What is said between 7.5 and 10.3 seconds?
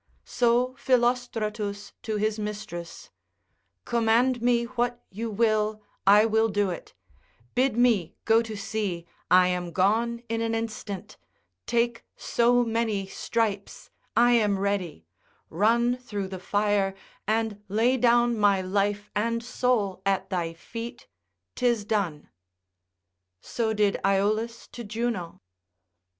bid me go to sea, I am gone